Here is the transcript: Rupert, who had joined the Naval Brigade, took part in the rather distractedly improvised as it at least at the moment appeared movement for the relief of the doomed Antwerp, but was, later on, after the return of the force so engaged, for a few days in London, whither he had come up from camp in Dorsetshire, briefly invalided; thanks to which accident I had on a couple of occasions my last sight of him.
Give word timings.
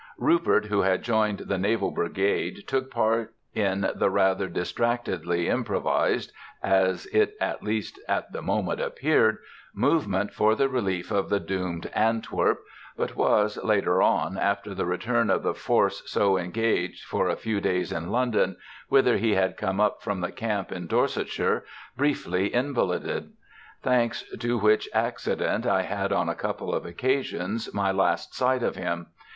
Rupert, 0.17 0.65
who 0.65 0.81
had 0.81 1.03
joined 1.03 1.41
the 1.41 1.59
Naval 1.59 1.91
Brigade, 1.91 2.63
took 2.65 2.89
part 2.89 3.35
in 3.53 3.87
the 3.93 4.09
rather 4.09 4.47
distractedly 4.47 5.47
improvised 5.47 6.31
as 6.63 7.05
it 7.13 7.35
at 7.39 7.61
least 7.61 7.99
at 8.09 8.31
the 8.33 8.41
moment 8.41 8.81
appeared 8.81 9.37
movement 9.75 10.33
for 10.33 10.55
the 10.55 10.67
relief 10.67 11.11
of 11.11 11.29
the 11.29 11.39
doomed 11.39 11.85
Antwerp, 11.93 12.63
but 12.97 13.15
was, 13.15 13.63
later 13.63 14.01
on, 14.01 14.39
after 14.39 14.73
the 14.73 14.87
return 14.87 15.29
of 15.29 15.43
the 15.43 15.53
force 15.53 16.01
so 16.07 16.35
engaged, 16.35 17.05
for 17.05 17.29
a 17.29 17.35
few 17.35 17.61
days 17.61 17.91
in 17.91 18.09
London, 18.09 18.57
whither 18.89 19.17
he 19.17 19.35
had 19.35 19.55
come 19.55 19.79
up 19.79 20.01
from 20.01 20.23
camp 20.31 20.71
in 20.71 20.87
Dorsetshire, 20.87 21.63
briefly 21.95 22.51
invalided; 22.51 23.33
thanks 23.83 24.23
to 24.39 24.57
which 24.57 24.89
accident 24.95 25.67
I 25.67 25.83
had 25.83 26.11
on 26.11 26.27
a 26.27 26.33
couple 26.33 26.73
of 26.73 26.87
occasions 26.87 27.71
my 27.71 27.91
last 27.91 28.33
sight 28.33 28.63
of 28.63 28.75
him. 28.75 29.05